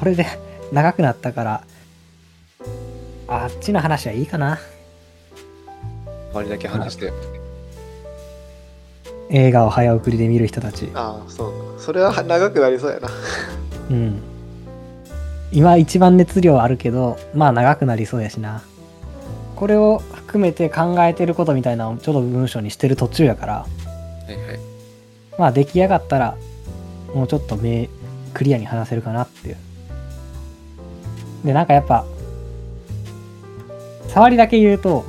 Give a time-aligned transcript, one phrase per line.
[0.00, 0.26] これで
[0.72, 1.64] 長くなったから、
[3.28, 4.58] あっちの話はいいかな。
[6.32, 7.12] 周りだけ話して。
[9.28, 10.90] 映画を早送りで見る人たち。
[10.94, 11.52] ああ、そう。
[11.78, 13.10] それは長くなりそうやな。
[13.90, 14.22] うん。
[15.52, 18.62] 今一番熱量あるけど、まあ長くなりそうやしな。
[19.54, 23.66] これを含めて考えてることみたいなのをちょっと文章にしてる途中やから、は
[24.30, 24.60] いはい。
[25.38, 26.36] まあ出来上がったら、
[27.14, 27.90] もうちょっと目、
[28.32, 29.56] クリアに話せるかなっていう。
[31.44, 32.04] で、なんかやっぱ、
[34.08, 35.04] 触りだけ言うと、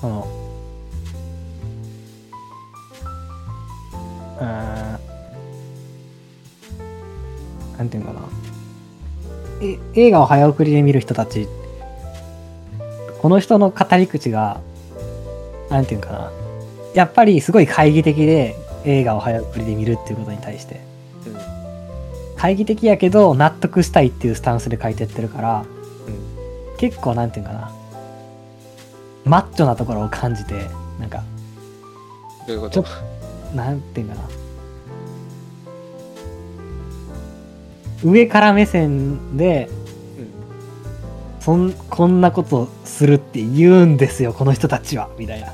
[0.00, 0.28] その、
[4.40, 4.46] うん、
[7.76, 8.26] なんていうのかな。
[9.62, 11.48] え、映画を早送りで見る人たち、
[13.20, 14.60] この人の語り口が、
[15.68, 16.32] なんていうのかな。
[16.94, 20.89] やっぱりすごい懐疑的で映画を早送りで見るっていうことに対して。
[22.40, 25.64] 懐疑的やけど納得したいっていうスタンスで書いてってるから、
[26.06, 26.10] う
[26.74, 26.76] ん。
[26.78, 27.70] 結構なんていうかな。
[29.26, 30.54] マッチョなところを感じて、
[30.98, 31.22] なんか、
[32.46, 32.82] どういうこと？
[33.54, 34.22] なんていうかな。
[38.02, 39.68] 上から目線で、
[40.18, 40.30] うん。
[41.40, 45.52] そん、こんなことするって言うんですよ、この人たちは、みたいな。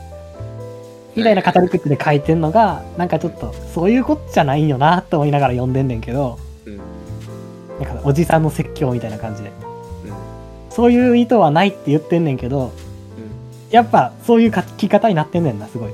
[1.16, 6.45] みたいな語り口で書いてんのが、なんかちょっと、そういうこっちゃないんよな、って思いながら読んでんねんけど、うん。
[7.80, 9.48] なんかおじさんの説教みたいな感じで。
[9.48, 9.54] うん。
[10.70, 12.72] そういう意図はないって言ってんねんけど、うん。
[13.70, 15.90] やっぱそういう書き方になってんねんな、すごい。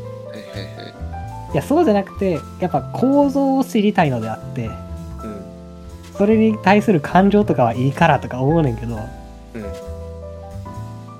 [1.53, 4.75] いや、そうじゃなくて、やっぱ構造を知りたいのであって、うん。
[6.16, 8.98] それに対する感情とかはいいからとか思うねんけど、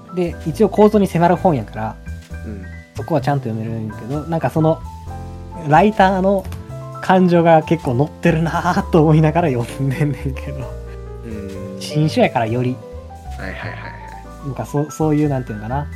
[0.09, 0.15] うん。
[0.15, 1.97] で、一応構造に迫る本やから、
[2.47, 2.65] うん。
[2.97, 4.81] そこはちゃんと読めるんやけど、なんかその、
[5.69, 6.45] ライターの
[7.03, 10.73] 感情が結構乗ってるなぁと思いながら読んでんねんけど、
[11.27, 11.81] うん。
[11.81, 12.77] 新種やからより、
[13.39, 14.47] はいはいはいはい。
[14.47, 15.87] なんかそそういうなんていうのかな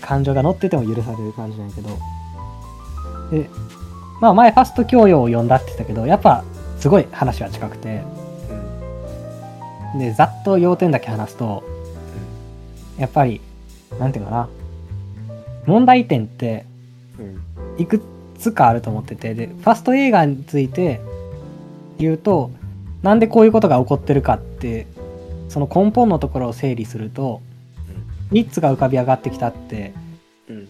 [0.00, 1.98] 感情が乗ってても許される感じなんやけど
[3.30, 3.48] で
[4.20, 6.44] まあ前ファスト教養を読んだって言ったけどやっぱ
[6.78, 8.02] すごい話は近くて
[9.94, 9.98] うん。
[10.00, 11.62] でざっと要点だけ話すと
[12.98, 13.40] やっぱり
[13.98, 14.48] なんていうのかな
[15.66, 16.66] 問題点って
[17.18, 17.42] うん。
[17.78, 18.02] いく
[18.42, 21.00] つかあると思っててでファスト映画について
[21.98, 22.50] 言うと
[23.02, 24.86] なんでこういうことが起こってるかって
[25.48, 27.40] その根本のところを整理すると
[28.32, 29.92] 3つが浮かび上がってきたって
[30.48, 30.68] うん。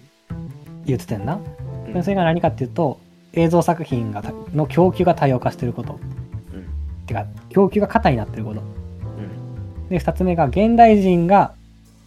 [0.84, 1.38] 言ってたんな。
[1.86, 1.94] うん。
[1.94, 3.00] でそれが何かっていうと
[3.32, 5.98] 映像作品がたの供給が多様化してること
[6.52, 7.06] うん。
[7.06, 8.64] てか供給が過多になってることう
[9.84, 9.88] ん。
[9.88, 11.54] で2つ目が現代人が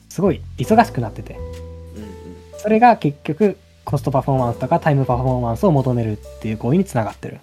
[0.09, 2.59] すごい忙しくなっててうん。
[2.59, 7.39] それが結局コストパフォーマンスとかタイムパフォーマンスを求めるっていう行為につながってる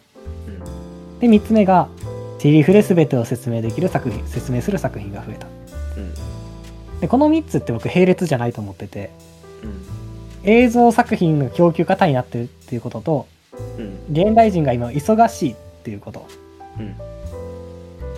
[0.49, 1.19] うん。
[1.21, 1.89] で3つ目が
[2.39, 7.01] セリフで全てを説明できる作品説明する作品が増えたうん。
[7.01, 9.11] でこの3つって僕並列じゃないと思ってて
[10.43, 10.51] うん。
[10.51, 13.27] 映像作品の供給過多になってるっていうことと
[13.79, 13.99] うん。
[14.11, 16.27] 現代人が今忙しいっていうこと
[16.79, 16.97] うん。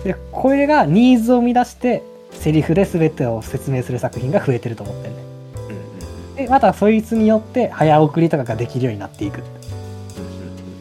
[0.03, 5.24] でこれがニーズを生み出してセリフで全てを説明する作品が増えてると思ってるねうん。
[6.35, 9.41] でまたそいつによって早送りとかができるようになっていく。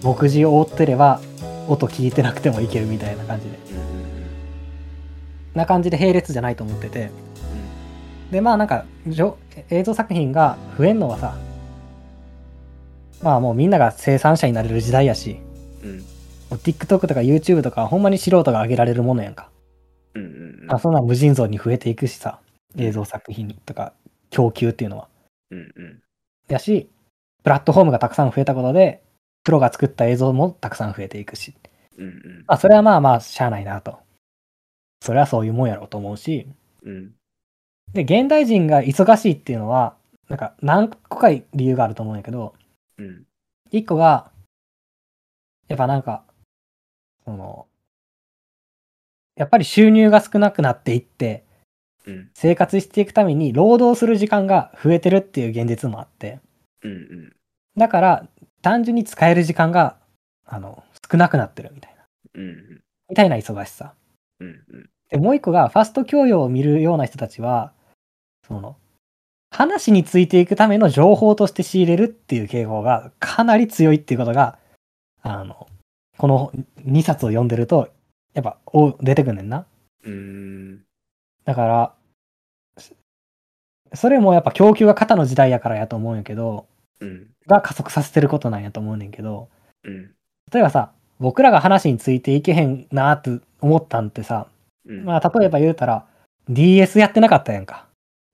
[0.03, 1.21] 目次を追ってれば
[1.67, 3.59] 音聞いてなくてもいけるみたいな感じで。
[5.55, 7.11] な感じで並列じゃないと思ってて。
[8.31, 9.39] でまあなんかじょ
[9.71, 11.37] 映像作品が増えんのはさ
[13.23, 15.39] まあもうみんなが生産者になれる時代やし
[15.85, 16.05] うん。
[16.57, 19.51] TikTok とか YouTube とかはほんまに素人が上げられるものやんか。
[20.15, 20.67] うん。
[20.69, 22.41] あそんなん無尽蔵に増えていくしさ
[22.77, 23.93] 映像作品とか
[24.31, 25.09] 供給っていうのは
[25.55, 25.83] うん。
[25.83, 26.03] うん。
[26.49, 26.91] やし
[27.43, 29.03] プラットフォームがたくさん増えたことで
[29.45, 31.55] プロが作った映像もたくさん増えていくし
[31.99, 32.45] うん。
[32.47, 33.99] まあそれはまあまあしゃあないなと
[35.01, 36.47] それはそういうもんやろうと思うし
[36.83, 37.13] うん。
[37.93, 39.97] で現代人が忙しいっていうのは
[40.29, 42.55] なんか何個か理由があると思うんやけど
[42.99, 43.25] うん。
[43.71, 44.31] 一個が
[45.69, 46.25] やっぱなんか
[47.25, 47.67] その
[49.37, 51.45] やっぱり収入が少なくなっていって
[52.07, 52.31] うん。
[52.35, 56.41] 生活していくために労働する時間が増えてるっていう現実もあって
[56.83, 57.33] うん。
[57.77, 58.29] だから
[58.63, 59.97] 単純に使える時間が
[60.47, 62.05] あの少なくなってるみたいな
[62.35, 62.83] うん。
[63.09, 63.95] みたいな忙しさ
[64.41, 64.91] うん。
[65.11, 67.73] でもう一個がファスト教養を見るような人たちは
[68.47, 68.77] その
[69.51, 74.59] 話についていくための情報として仕入れるっていう傾向がかなり強いっていうことが
[75.23, 75.69] あの
[76.19, 76.53] この
[76.85, 77.89] 2冊を読んでると
[78.35, 79.67] やっぱお出てくんねんな
[80.05, 80.83] うん。
[81.45, 81.95] だから
[83.95, 86.67] それもやっぱ供給が肩の時代やからやと思うんやけど
[87.01, 87.29] うん。
[87.47, 89.49] が加速させてることなんやと思うねんけど
[89.85, 90.11] うん。
[90.53, 94.49] 例えばさ僕らが話についていけへんなって思ったんってさ、
[94.87, 95.05] うん。
[95.05, 96.07] まあ例えば言うたら
[96.49, 97.87] DS やってなかったやんか。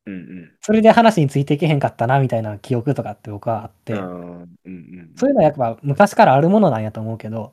[0.06, 0.52] うんうん。
[0.60, 5.12] それで話についていけへんかったなみたいな記憶とかって僕はあって、あーうんうん。
[5.14, 7.52] そういうのはやっぱ昔からあるものなんやと思うけど、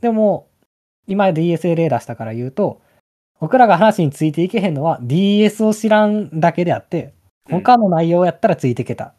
[0.00, 0.48] でも、
[1.06, 2.80] 今 DSLA 出したから言うと、
[3.40, 7.14] 僕らが話についていけへんのは DS を知らんだけであって、
[7.50, 9.14] 他の内容やったらついていけた。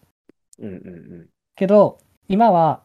[0.60, 0.78] うんうんう
[1.24, 1.28] ん。
[1.56, 2.82] けど、今は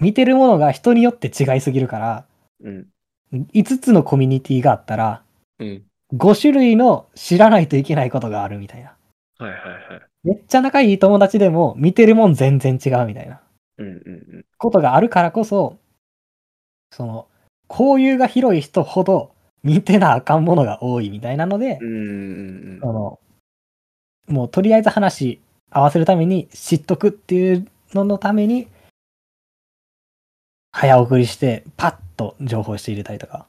[0.00, 2.24] 見てるものが人によって違いすぎるから、
[2.62, 2.86] うん。
[3.32, 5.22] 5つのコミュニティがあったら、
[5.60, 5.82] うん。
[6.12, 8.96] 5種類の知らないといけないことがあるみたいな。
[9.38, 9.60] はいはい
[9.92, 10.02] はい。
[10.24, 13.40] めっちゃ仲いい友達でも見てるもん全然違うみたいな
[13.78, 15.78] うんうんことがあるからこそ、
[16.90, 17.26] その、
[17.70, 21.86] 交友が広い人ほど見てなあかんものが多いみたいなのでうん。
[21.86, 23.18] う、んうんうんその、
[24.28, 25.40] もうとりあえず話
[25.70, 28.68] 合わせるために知っとくっていうののために、
[30.72, 33.46] 早送りしてパッと情報して入れたりとか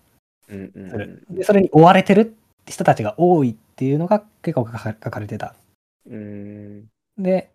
[0.50, 1.24] うんうんする。
[1.30, 2.36] で、それに追われてる
[2.68, 5.56] 人たちが多いっていうのが結構書かれてた。
[6.10, 6.86] うん。
[7.18, 7.52] で、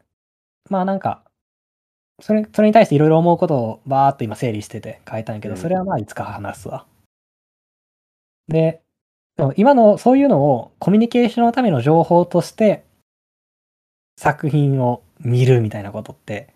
[0.70, 1.22] まあなんか、
[2.20, 6.86] それ、それに対していろいろ思うことをバーっと今整理してて書いたんやけど、うんそれはまあいつか話すわ。
[8.48, 8.82] で、
[9.36, 12.84] でも今のそういうのをコミュニケーションのための情報として
[14.16, 16.48] 作品を見るみたいなことって、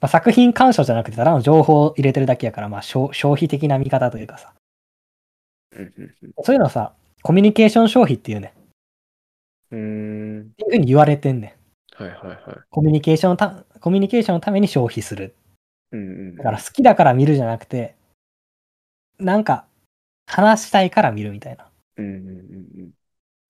[0.00, 4.52] まあ、作品鑑賞じゃなくてただの情報を入れてるだけやから、まあ消消費的な見方というかさ、
[6.42, 6.92] そういうのはさ、
[7.22, 8.54] コミュニケーション消費っていうね、
[9.70, 9.78] うん。
[9.78, 10.40] うん。
[10.42, 11.56] っていうふうに言われてんね
[11.98, 12.02] ん。
[12.02, 12.38] はいはいはい。
[12.70, 15.34] コミュニケーションのた、コミュニケーションのために消費する。
[15.92, 16.02] うんう
[16.32, 16.36] ん。
[16.36, 17.96] だから好きだから見るじゃなくて、
[19.18, 19.66] なんか
[20.26, 21.68] 話したいから見るみたいな。
[21.96, 22.90] うんうんうん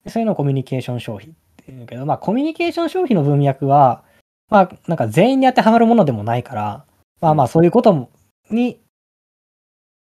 [0.07, 1.33] そういうのをコミュニケーション消費っ
[1.65, 4.03] ていうけど、まあコミュニケーション消費の文脈は、
[4.49, 6.85] まあなんか全員に当てはまるものでもないから、
[7.21, 8.11] まあまあそういうことも
[8.51, 8.79] に、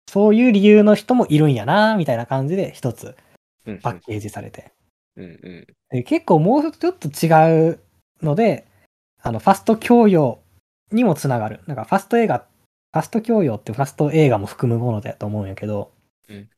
[0.09, 3.17] そういう理由の人もいるんやな、みたいな感じで一つ
[3.67, 3.79] うん。
[3.81, 4.73] パッケージされて。
[5.17, 5.67] うんうん。
[5.91, 7.81] で結構もうちょっと違う
[8.23, 8.67] ので、
[9.21, 10.41] あの、ファスト教養
[10.93, 11.61] にもつながる。
[11.67, 12.47] なんかファスト映画、
[12.93, 15.93] ファスト教養ってファスト映画も含むものだと思うんやけど、
[16.29, 16.49] うん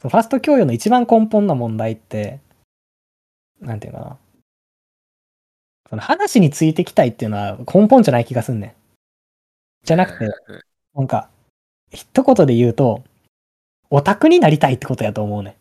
[0.00, 2.40] ファスト教養の一番根本な問題って、
[3.60, 4.18] なんていうかな。
[5.90, 8.72] その話についてきたいっていうのは根本じゃない気がすんねん。
[9.84, 10.28] じゃなくて、
[10.94, 11.30] なんか、
[11.90, 13.02] 一言で言うと、
[13.90, 15.54] オタクになりたいってことやと思うねん。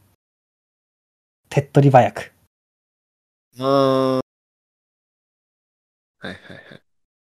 [1.50, 2.33] 手っ取り早く。
[3.60, 4.28] ああ。
[6.28, 6.81] はいはいはい。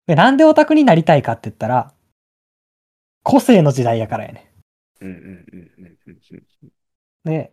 [0.06, 1.93] で、なんでオタクになりたいかって言ったら、
[3.25, 4.53] 個性の時代やからやね。
[5.00, 6.73] んうんうんうんうん。
[7.24, 7.52] で、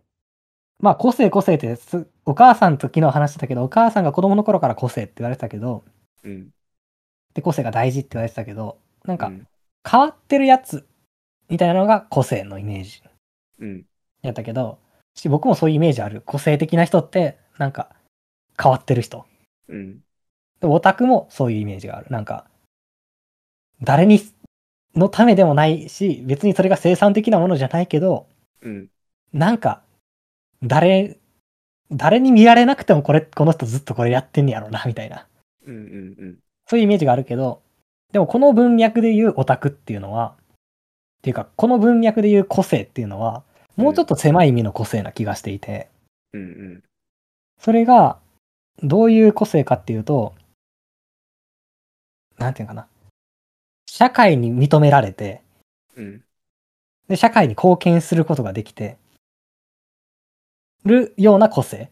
[0.78, 5.84] まあ個性個性ってす、お母さんと昨日話してたけど、お母さんが子供の頃から個性って言われてたけど、
[6.24, 6.50] うん。
[7.34, 9.46] で、個性が大事って言われてたけど、なんかうん
[9.88, 10.86] 変わってるやつ
[11.48, 13.02] みたいなのが個性のイメージ
[13.58, 13.86] うん。
[14.22, 14.78] やったけど、
[15.14, 16.22] し僕もそういうイメージある。
[16.24, 17.90] 個性的な人って、なんか
[18.62, 19.26] 変わってる人。
[19.68, 20.00] うん。
[20.60, 22.06] でオタクもそういうイメージがある。
[22.10, 22.46] なんか、
[23.82, 24.20] 誰に、
[24.94, 28.26] のためでもないし、別にそれが生産的なものじゃないけど、
[28.60, 28.88] うん。
[29.32, 29.82] なんか、
[30.62, 31.18] 誰、
[31.90, 35.26] 誰に見られなくてもこれ、この人ずっとこれやってんねやろな、みたいな。
[35.66, 35.82] うんうん
[36.18, 36.38] うん。
[36.66, 37.62] そういうイメージがあるけど、
[38.12, 43.42] でもこの文脈で言うオタクっていうのは、っていうか、この文脈で言う個性っていうのは、
[43.76, 45.88] もうちょっと狭い意味の個性な気がしていて、
[46.32, 46.82] うんうん。
[47.58, 48.18] それが、
[48.82, 50.34] どういう個性かっていうと、
[52.38, 52.88] なんていうのかな。
[53.86, 55.42] 社会に認められて、
[55.96, 56.24] うん。
[57.08, 58.96] で、社会に貢献することができて、
[60.84, 61.90] るような個性。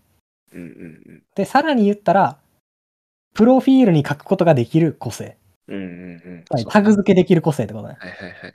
[0.52, 2.38] うんうんで、さらに言ったら、
[3.35, 5.37] プロフィールに書くことができる個性。
[5.68, 5.76] うん。
[5.76, 7.97] うんうんタグ付けできる個性ってことね。
[7.99, 8.54] はいはいはい。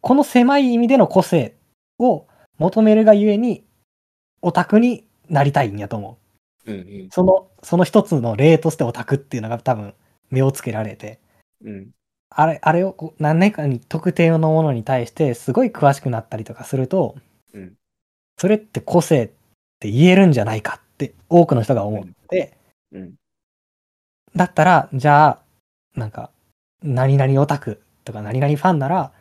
[0.00, 1.56] この狭い意味での個性
[1.98, 2.26] を
[2.58, 3.64] 求めるがゆえに、
[4.40, 6.18] オタクになりたいんやと思
[6.66, 6.72] う。
[6.72, 7.08] うんうん。
[7.10, 9.94] その、その一つの例としてオタクっていうのが多分
[10.30, 11.20] 目をつけられて、
[11.64, 11.90] うん。
[12.30, 17.14] あれ、あれをこう何年かに特定のものに対してすごい詳しくなったりとかすると、
[17.54, 17.74] うん
[18.42, 19.30] それって個性っ
[19.78, 22.56] て言えるんじゃないかって多くの人が思って、
[22.90, 23.14] うん。
[24.34, 25.38] だったら、じゃあ、
[25.94, 26.28] なんか、
[26.82, 29.12] 何々オタクとか何々ファンなら、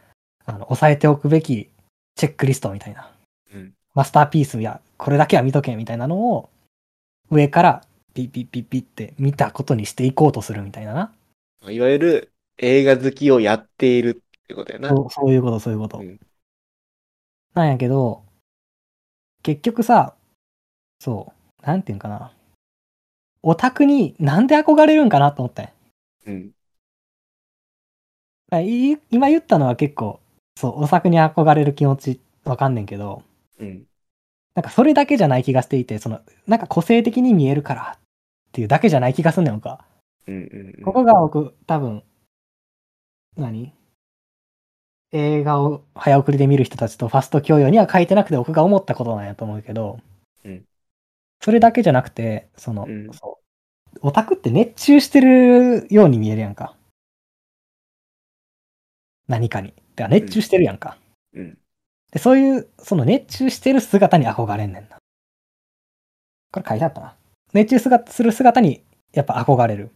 [0.43, 1.69] あの、押さえておくべき
[2.15, 3.11] チェックリストみたいな、
[3.53, 3.73] うん。
[3.93, 6.49] マスターピースや、これだけは見とけみたいなのを、
[7.29, 7.83] 上から
[8.15, 11.13] ピッピッピッピッって見たことにしていこうとするみたいなな。
[11.69, 14.89] いわゆる映画好きをやっているってことやな。
[14.89, 15.99] そうそういうこと、そういうこと。
[15.99, 16.19] うん
[17.53, 18.23] なんやけど、
[19.43, 20.15] 結局さ、
[20.99, 22.31] そう、なんていうんかな。
[23.43, 25.71] オタクになんで憧れるんかなと思ったんや
[26.27, 26.51] うん。
[29.09, 30.19] 今言ったのは結構
[30.55, 33.23] そう、オタクに憧れる気持ちわかんねんけど、
[33.59, 33.83] うん。
[34.53, 37.99] なんかそれだけじゃない気がしていて、その、なんか個性的に見えるからっ
[38.51, 39.83] ていうだけじゃない気がすんねん、僕は。
[40.27, 40.83] うんうんうん。
[40.83, 42.03] ここが僕、多分、
[43.37, 43.73] 何？
[45.11, 49.99] 映画を早送りで見る人たちとファスト教養には書いてなくて僕が思ったことなんやと思うけど、
[50.45, 50.63] うん
[51.43, 53.41] それだけじゃなくて、その、うんそう
[54.01, 56.77] オタクって熱中してるように見えるやんか。
[59.27, 59.73] 何かに。
[59.95, 60.97] だから熱中してるやんか。
[61.33, 61.57] うん。
[62.11, 64.97] で、そういう、その熱中してる姿に憧れんねんな。
[66.51, 67.15] これ書いてあったな。
[67.53, 69.91] 熱中姿する姿にやっぱ憧れる。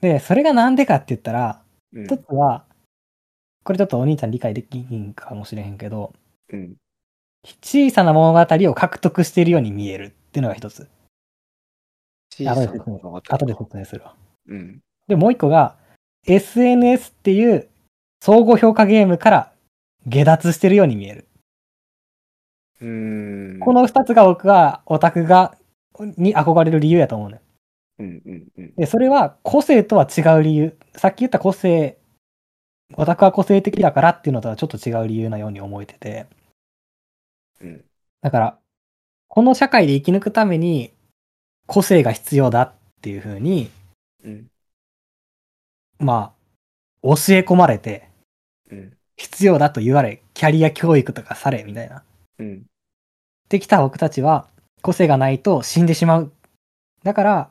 [0.00, 2.64] で、それがなんでかって言ったら、うん一つは、
[3.64, 6.12] これちょっとお兄ちゃん理解できひんかもしれへんけど、
[6.52, 6.76] うん。
[7.62, 10.88] 小さな物語を獲得しているように見えるっていうのが一つ。
[12.30, 14.14] 小さな後で説明物語後で説明するわ。
[14.48, 14.80] うん。
[15.06, 15.76] で、もう一個が、
[16.26, 17.68] SNS っていう
[18.20, 19.52] 相互評価ゲームから
[20.06, 21.26] 下脱してるように見える。
[22.80, 23.60] うーん。
[23.60, 25.56] この二つが僕はオタクが、
[25.98, 27.40] に憧れる理由やと思うね。
[27.98, 28.74] うんうんうん。
[28.76, 30.78] で、それは個性とは違う理由。
[30.94, 31.98] さっき言った個性、
[32.94, 36.26] オタクは個性的だからっていうのとはちょっと違う理由なように思えてて。
[37.60, 37.84] うん。
[38.22, 38.58] だから、
[39.28, 40.92] この社会で生き抜くために
[41.66, 43.70] 個性が必要だっていうふうに、
[44.24, 44.46] うん。
[45.98, 46.38] まあ、
[47.02, 48.08] 教え込まれて、
[48.70, 48.96] うん。
[49.16, 52.02] 必要だと言われ、キャリア教育とかされ、みたいな。
[52.38, 52.62] うん。
[53.48, 54.48] できた僕たちは、
[54.80, 56.32] 個性がないと死んでしまう。
[57.02, 57.50] だから、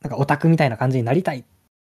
[0.00, 1.48] なんかオタクみたいな感じになりたいって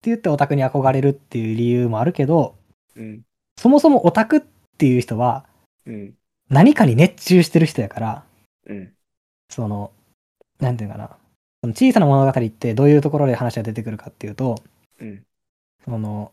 [0.04, 2.54] 言ってオタクに憧れるっていう理由もあるけど、
[2.98, 3.22] うん。
[3.56, 4.40] そもそもオタクっ
[4.76, 5.46] ていう人は
[5.86, 6.14] うん。
[6.50, 8.24] 何かに熱中してる人やから、
[8.66, 8.92] うん。
[9.50, 9.92] その、
[10.60, 11.16] なんていうかな。
[11.62, 14.56] その小さな物語ってどういうところで話が出てくるかっていうと、
[15.00, 15.24] うん。
[15.84, 16.32] その、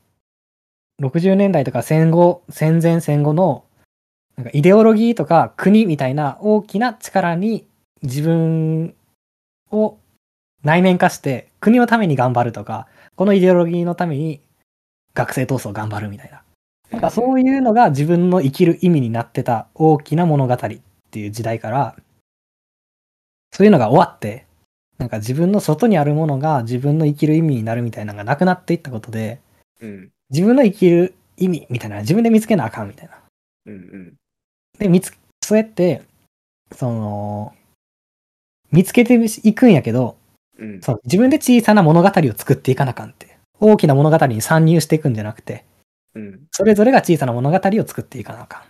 [1.02, 3.66] 60年代とか戦後、戦前戦後の、
[4.38, 7.66] なんかイデオロギーとか国みたいな大きな力に
[8.02, 8.94] 自分
[9.72, 9.98] を
[10.64, 14.42] 内面化して国のために頑張るとか、このイデオロギーのために
[15.14, 16.45] 学生闘争頑張るみたいな。
[16.96, 20.58] なんかそういうのが自分の生きる意味になってた大きな物語っ
[21.12, 21.98] ていう時代から、
[23.52, 24.46] そういうのが終わって、
[24.98, 29.42] なんか自分の外にあるものが自分の生きる意味になるみたいなのがなくなっていったことで、
[29.82, 30.10] うん。
[30.30, 33.22] 自分の生きる意味みたいな、自分で見つけなあかんみたいな。
[33.66, 33.74] うん。
[33.74, 34.14] うん。
[34.80, 35.12] で、見つ、
[35.44, 36.02] そうやって、
[36.72, 37.54] その、
[38.72, 40.16] 見つけていくんやけど、
[40.58, 40.82] うん。
[40.82, 43.38] そう自分で小さな物語を作っていかなあかんって。
[43.60, 45.66] 大きな物語に参入していくんじゃなくて、
[46.16, 46.48] うん。
[46.52, 48.66] それぞれが小さな物語を作っていかなあか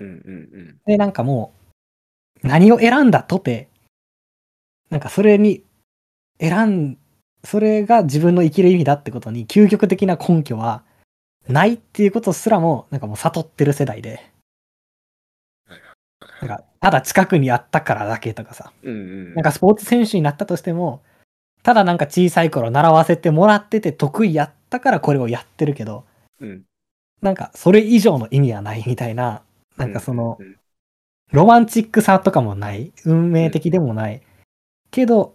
[0.00, 0.04] ん。
[0.04, 0.08] うん。
[0.08, 0.78] うん。
[0.86, 1.52] で、なんかも
[2.44, 3.68] う、何を選んだとて、
[4.90, 5.64] なんかそれに、
[6.40, 6.98] 選ん、
[7.44, 10.84] それが自分の生きる意味だってことに究極的な根拠は
[11.48, 14.32] ないっていうことすらも、なんかもう悟ってる世代で、
[16.40, 19.34] なんか、ただ近くにあったからだけとかさ、うん。
[19.34, 21.02] なんかスポーツ選手になったとしても、
[21.62, 26.04] ただなんか小さい頃習わせてもらってて得意やったからこれをやってるけど、
[26.40, 26.64] うん。
[27.22, 29.42] なんかそれ以上の意味はないみたいな、
[29.76, 30.56] なんかそのう、ん。
[31.32, 34.22] ロマンチックさとかもない、運命的でもない、
[34.90, 35.34] けど、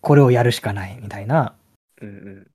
[0.00, 1.54] これをやるしかないみたいな、
[2.00, 2.46] うん。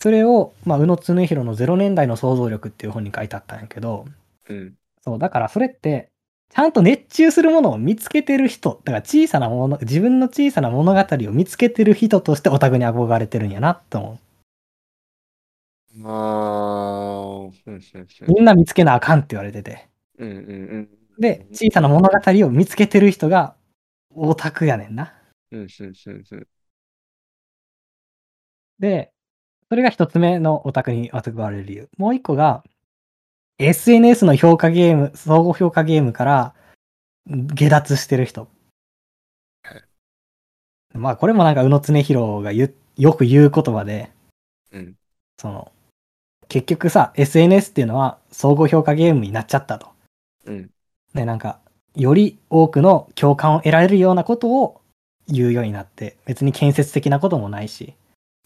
[0.00, 4.06] それを、まあ、宇野恒弘の0年代の想像力っていう本に書いてあったんやけど、
[4.48, 4.74] うん。
[5.02, 6.10] そう、だからそれって、
[6.50, 14.18] ちゃんと熱中するものを見つけてる人、だから小さなもの、自分の小さな物語を見つけてる人としてオタクに憧れてるんやなって思
[16.04, 16.04] ああ。
[16.04, 16.04] うん。
[16.04, 16.75] う。
[18.26, 19.88] みんな見つけなあかんって言われてて。
[21.18, 23.56] で、小さな物語を見つけてる人が
[24.10, 25.14] オタクやねんな。
[28.78, 29.12] で、
[29.68, 31.88] それが一つ目のオタクに憧れる理由。
[31.96, 32.62] もう一個が、
[33.58, 36.54] SNS の評価ゲーム、相互評価ゲームから
[37.26, 38.48] 下脱してる人
[39.62, 39.82] はい。
[40.92, 42.68] まあこれもなんか宇野恒弘がよ
[43.14, 44.12] く言う言葉で、
[44.72, 44.94] うん。
[45.38, 45.72] その、
[46.48, 49.88] 結局さ、SNS っていうのは相互評価ゲームになっちゃったと。
[50.44, 50.70] うん。
[51.14, 51.60] で、なんか、
[51.94, 54.80] より多くの共感を得られるようなことを
[55.28, 57.94] 言うようになって、別に建設的なこともないし、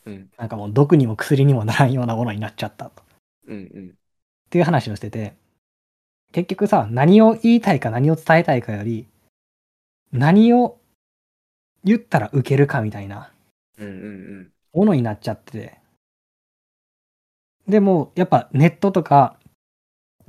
[0.07, 0.31] うん。
[0.39, 3.03] なんかもう毒にも薬にもならんようなものになっちゃったと。
[3.49, 3.57] うん。
[3.57, 3.89] うん。
[3.89, 3.93] っ
[4.51, 5.35] ていう話をしてて、
[6.33, 9.07] 結局さ、何を言いたいか何を伝えたいかより、
[10.13, 10.79] 何を
[11.85, 13.33] 言ったら受けるかみたいな
[13.79, 13.87] うん。
[13.87, 14.53] うん。
[14.73, 15.80] ものになっちゃってて。
[17.71, 19.37] でも、やっぱネットとか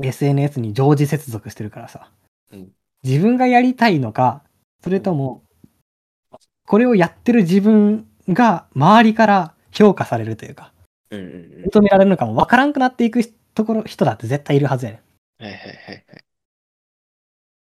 [0.02, 2.10] SNS に常時接続してるからさ、
[2.52, 2.72] うん
[3.04, 4.44] 自分がやりたいのか、
[4.84, 5.44] それとも、
[6.68, 10.72] これをやってる自分が周りから評価されるというか、
[11.10, 11.20] うん。
[11.20, 11.66] うん。
[11.66, 13.22] 認められるのかもわからんくなっていく
[13.56, 15.02] ところ、人だって絶対いるはずやね
[15.40, 15.44] ん。
[15.44, 16.24] はいはいはいはい。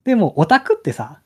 [0.05, 1.21] でも、オタクってさ、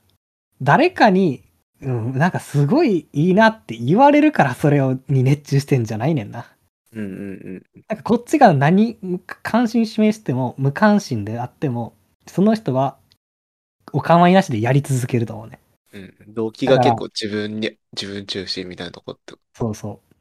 [0.63, 1.43] 誰かに、
[1.83, 6.54] うん、なんかすごいいいなって言われるからそれをに熱中してんじゃないねんな。
[6.95, 7.83] うんうんうん。
[7.89, 8.99] なんかこっちが何、
[9.43, 11.95] 関心示しても、無関心であっても、
[12.27, 12.97] その人は、
[13.93, 15.61] お構いなしでやり続けると思うね。
[15.93, 20.15] うん、動機が結構自分に、自分中心みたいなとこってこそうそう。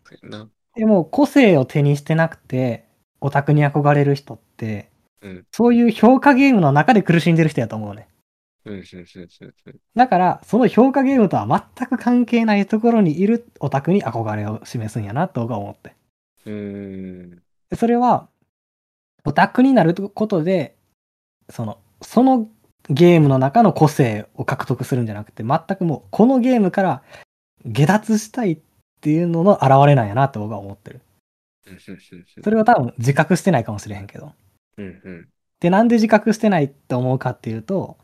[0.76, 2.86] でも個性を手にしてなくて
[3.22, 4.90] オタクに憧れる人って、
[5.22, 8.08] うんそういう評価ゲームの中で苦しんでる人やと思うね。
[8.66, 9.28] うん、うん、うん、うん
[9.68, 9.76] うん。
[9.96, 15.96] だからその評価ゲームとは全く関係ないところにいるオタクに憧れを示すんやなと僕は思って。
[16.46, 17.42] うーん。
[17.70, 18.28] でそれは
[19.26, 20.76] オタクになることで
[21.50, 22.50] そのその
[22.90, 27.04] ゲームの中の個性を獲得するんじゃなくて全くもうこのゲームから
[27.66, 28.60] 下脱したいっ
[29.02, 31.02] ていうのの表れなんやなって僕は思ってる。
[32.44, 34.34] それは多分自覚してないかもしれへんけど。
[34.78, 35.30] うんうん。
[35.60, 37.98] で、なんで自覚してないって思うかっていうと、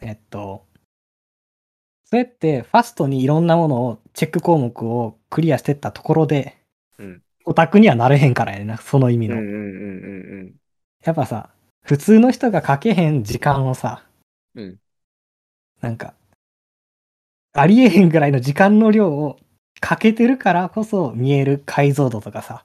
[0.00, 0.66] えっと、
[2.04, 6.65] それってファストにいろんなものを、チェック項目をクリアしてったところで、うん
[7.44, 9.36] オタクにはなれへんからやな、その意味の。
[11.04, 11.50] やっぱさ、
[11.82, 14.04] 普通の人がかけへん時間をさ、
[14.54, 14.64] うん。
[14.64, 14.80] うん。
[15.80, 16.14] なんか、
[17.52, 19.38] ありえへんぐらいの時間の量を
[19.80, 22.64] かけてるからこそ見える解像度とかさ、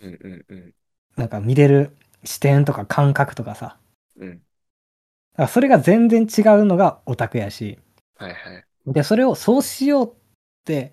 [0.00, 0.74] うんうんうん。
[1.16, 3.76] なんか見れる視点とか感覚とかさ、
[4.18, 4.30] うん。
[4.30, 4.42] だか
[5.42, 7.78] らそれが全然違うのがオタクやし、
[8.16, 8.64] はいはい。
[8.86, 10.14] で、それをそうしようっ
[10.64, 10.92] て、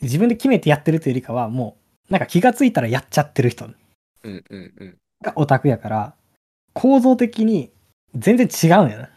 [0.00, 1.81] 自分で決めてやってるというよりかは、もう、
[2.12, 4.98] なんか気がついたらやっちゃってる人うんうんうん。
[5.22, 6.14] がオタクやから、
[6.74, 7.72] 構造的に
[8.14, 9.10] 全然違うんやな。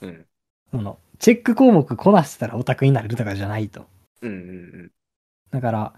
[0.00, 0.26] うん。
[0.72, 3.86] その、チェック項目こなしたらオタクになれるとかじゃないと。
[4.20, 4.90] うんうん
[5.52, 5.92] だから、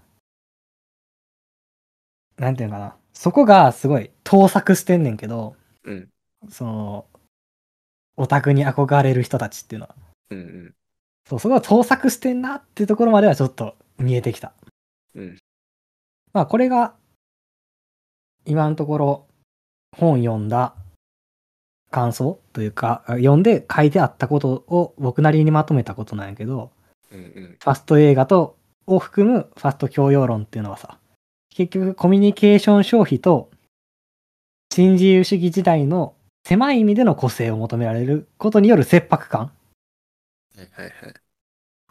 [2.37, 2.95] なんていうのかな。
[3.11, 5.55] そこがすごい盗作してんねんけど、
[5.85, 6.09] うん。
[6.49, 7.05] その、
[8.15, 9.95] オタクに憧れる人たちっていうのは。
[10.29, 10.75] うんうん。
[11.27, 14.53] そう、そこが盗作してんなっていうところまではちょっと見えてきた。
[15.15, 15.37] うん。
[16.33, 16.95] まあこれが、
[18.45, 19.27] 今のところ
[19.95, 20.75] 本読んだ
[21.91, 26.71] 感想というか、読んで書いてあったことを僕なりにまとめたことなんやけど、
[27.11, 27.57] うんうん。
[27.63, 30.97] ファスト映画と、を含むファスト教養論っていうのはさ、
[31.49, 33.51] 結局コミュニケーション消費と
[34.73, 36.15] 新自由主義時代の
[36.45, 39.51] 狭い意味での個性を求められることによる切迫感。
[40.57, 41.13] はいはいはい。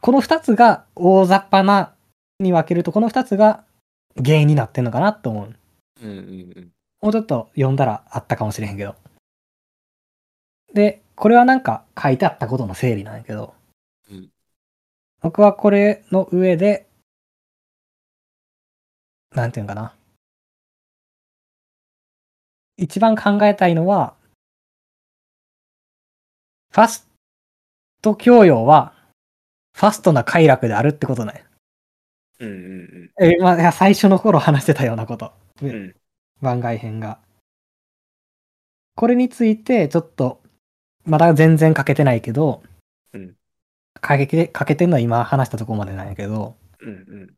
[0.01, 1.95] この二つが大雑把な
[2.41, 3.65] に分けると、この二つが
[4.17, 5.55] 原因になってんのかなと思う。
[6.03, 6.73] うんうんうん。
[7.01, 8.95] もうちょっと読んだらあったかもしれへんけど。
[10.75, 13.55] で、これはなんか書いてあったことの整理なんやけど、
[14.11, 14.29] うん
[15.21, 16.89] 僕はこれの上で、
[19.31, 19.95] なんていうんかな。
[22.77, 24.17] 一番考えたいのは、
[26.73, 27.09] ファス
[28.01, 28.95] ト教養は、
[29.75, 31.45] ファストな快楽であるってことね。
[32.43, 35.33] うんうんえ、まあ、最初の頃話してたようなこと。
[35.63, 35.71] うん。
[35.71, 35.97] うん。
[36.41, 37.19] 番外編が。
[38.97, 40.43] これについて、ちょっと、
[41.05, 42.63] まだ全然書けてないけど、
[43.13, 43.35] うん
[44.05, 47.35] 書けけてんのは今話したところまでなんやけど、うんうん。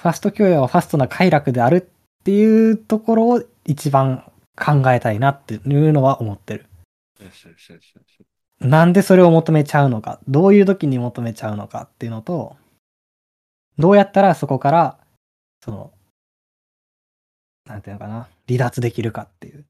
[0.00, 6.66] ファスト教養はファストな快楽であるっていうところを一番考えたいなっていうのは思ってる。
[8.60, 12.56] なんでそれを求めちゃうのか、どういう時に求めちゃうのかっていうのと、
[13.78, 14.98] どうやったらそこから、
[15.64, 15.92] その、
[17.66, 19.64] なんていうのかな、離脱できるかっていう。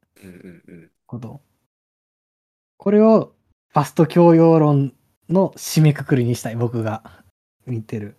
[1.07, 1.41] こと。
[2.77, 3.35] これを
[3.73, 4.93] ファスト教養論
[5.29, 7.03] の締めくくりにしたい、僕が
[7.67, 8.17] 見てる。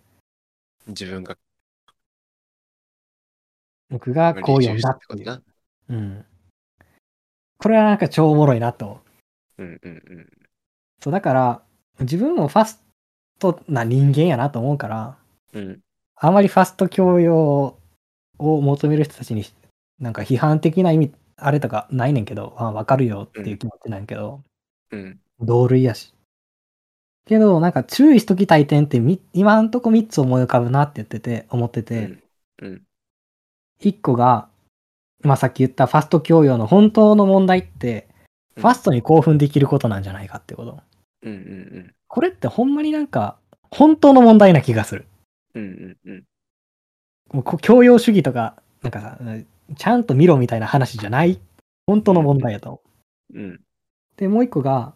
[0.86, 1.36] 自分が
[3.90, 5.42] 僕がこう読んだっていう。
[5.88, 6.24] うん。
[7.58, 8.98] これはなんか超おもろいなと思う。
[8.98, 9.04] こ
[9.56, 9.70] とな。
[9.70, 10.32] うんうんうん。
[11.00, 11.62] そう、だから、
[12.00, 12.82] 自分もファス
[13.38, 15.16] トな人間やなと思うから、
[15.52, 15.80] うん。
[16.16, 17.78] あまりファスト教養
[18.38, 19.44] を求める人たちに、
[19.98, 24.42] なんか批判的な意味、あれとかないねんけど、あわかるよっていう気持ちなんやけど、
[24.90, 25.20] うん。
[25.40, 26.12] 同類やし。
[27.26, 32.22] けど、なんか注意しときたい点ってみ、今んとこ3つ思い浮かぶなって言ってて、思ってうて、ん。
[32.62, 32.82] うん。
[33.80, 34.48] 1個が、
[35.22, 38.08] まあさっき言ったファスト教養の本当の問題って、
[38.56, 40.80] ファストに興奮できることなんじゃないかってこと。
[41.22, 41.94] うんうん。
[42.08, 43.36] これってほんまになんか、
[43.70, 45.06] 本当の問題な気がする。
[45.54, 45.66] うんう
[46.06, 46.24] んうん
[47.32, 49.18] もうこ教養主義とか、なんかさ、
[49.76, 51.38] ちゃんと見ろみたいな話じゃない、
[51.86, 52.80] 本当の問題やと思
[53.34, 53.38] う。
[53.38, 53.60] うん
[54.16, 54.94] で、もう一個が、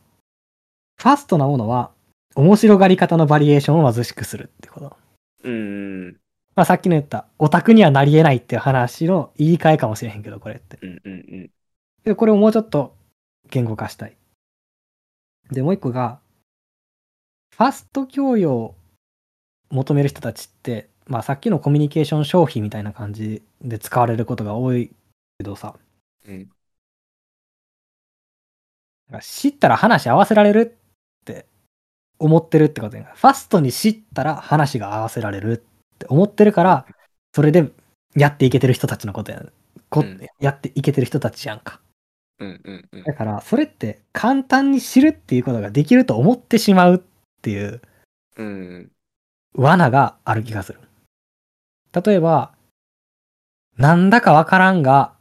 [0.96, 1.92] ファストなものは、
[2.34, 4.96] 面白がり方のバリエーションを貧しくするってこと。
[5.44, 6.16] うん
[6.54, 10.78] まあさっきの言った、オタクにはなり得ないっていう話の言い換えかもしれへんけど、これって。
[10.82, 11.50] うんうんうん。
[12.04, 12.94] で、これをもうちょっと
[13.50, 14.16] 言語化したい。
[15.50, 16.20] で、もう一個が、
[17.56, 18.74] ファスト教養を
[19.72, 24.92] 求める人たちって、まあさっきのコミュニケーション消費みたいな感じで使われることが多い
[25.38, 25.74] けどさ、
[26.28, 26.48] うん。
[29.20, 30.76] 知ったら話合わせられる
[31.22, 31.46] って
[32.18, 36.86] 思ってるってことやファストに知ったら話が合わせられるって思ってるから、
[37.34, 37.70] それで
[38.14, 39.42] やっていけてる人たちのことや
[39.88, 40.20] こうん。
[40.38, 41.80] やっていけてる人たちやんか。
[42.38, 43.02] うんうんうん。
[43.04, 47.00] だから、それって簡単に知るっていうことができると思ってしまうっ
[47.40, 47.80] ていう。
[48.36, 48.92] うん
[49.54, 50.80] 罠がある気がする。
[52.04, 52.52] 例えば、
[53.76, 55.12] なんだかわからんが、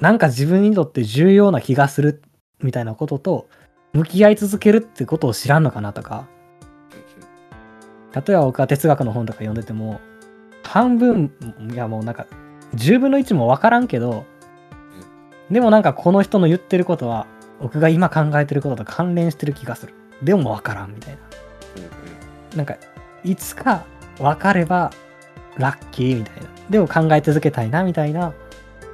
[0.00, 2.22] なんか自分にとって重要な気がする
[2.62, 3.48] みたいなことと
[3.92, 6.26] 向き合い続けるってことを知らんのかなとか、
[8.14, 10.00] 例えば僕は哲学の本とか読んでても、
[10.62, 11.32] 半分、
[11.72, 12.26] いやもうなんか、
[12.74, 14.24] 10分の1もわからんけど、
[15.50, 17.26] でもなんかこの人の言ってることは、
[17.60, 19.94] 僕が今考えてることと関連してる気がする。
[20.22, 22.56] でもわからんみたいな。
[22.56, 22.76] なんか、
[23.24, 23.84] いつか
[24.18, 24.92] 分かれば
[25.56, 26.48] ラッキーみたいな。
[26.70, 28.32] でも考え続けたいなみたいな、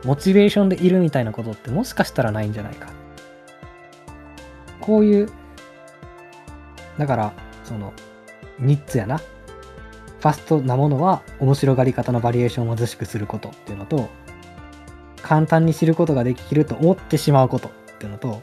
[0.04, 2.88] モチベーションでいるみたいなことってもしかしたらないんじゃないか。
[4.80, 5.28] こういう、
[6.98, 7.32] だから、
[7.64, 7.92] その、
[8.60, 9.18] 3つやな。
[9.18, 14.10] ファストなものは面白がり方のバリエーションを貧しくすることっていうのと、
[15.22, 18.42] 簡単に知ることができると思ってしまうことっていうのと、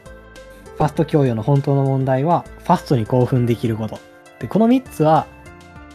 [0.76, 3.98] ファスト教養の本当の問題は、ファストに興奮できること。
[4.40, 5.26] で、この3つは、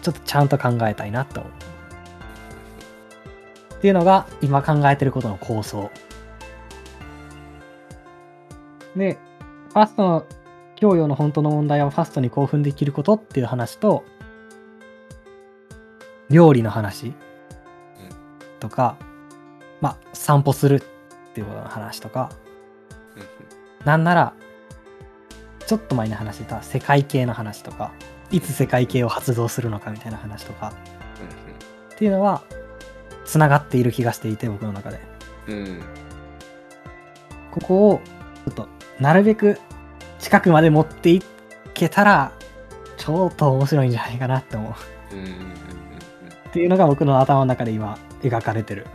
[0.04, 1.52] ちょっとちゃんと考えたいなって思う。
[3.76, 5.90] っていうのが、今考えてることの構想。
[8.96, 9.18] で、
[9.70, 10.26] ファストの
[10.76, 14.04] 教養の本当の問題は、ファストに興奮できることっていう話と、
[16.30, 17.14] 料理の話
[18.60, 18.98] とか、
[19.82, 20.80] まあ、散歩するっ
[21.34, 22.30] ていうことの話とか、
[23.86, 24.34] なんなら、
[25.66, 27.92] ちょっと前に話してた世界系の話とか、
[28.34, 30.74] いつ世界系を発動するのかみたいな話とか、
[31.94, 32.42] っていうのは、
[33.26, 35.00] つながっている気がしていて、僕の中で。
[35.48, 35.82] うんうん
[37.52, 38.02] ここを、
[38.46, 38.68] ちょっと、
[39.00, 39.60] なるべく
[40.18, 41.22] 近くまで持ってい
[41.76, 42.32] けたら、
[42.98, 44.76] ちょっと面白いんじゃないかなって思
[45.12, 45.16] う。
[45.16, 45.26] うん
[46.50, 48.88] っていうのが僕の頭の中で今、描かれてる。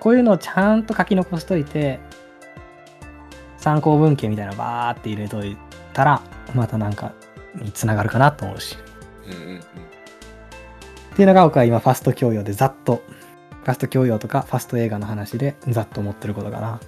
[0.00, 2.00] こういうのをちゃんと書き残しといて、
[3.64, 5.56] 参考文献みたいなのバーって入れとい
[5.94, 6.20] たら、
[6.54, 7.14] またなんか
[7.54, 8.76] につながるかなと思うし。
[9.26, 13.04] うんうんうんっていうのが僕は今ファスト教養でざっと、
[13.62, 16.80] ファスト教養とかファスト映画の話でざっと思ってることかな。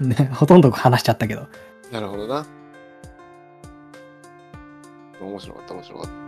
[0.00, 1.48] ね、ほとんど話しちゃったけど。
[1.92, 2.46] なるほどな。
[5.20, 6.25] 面白かった面白かった。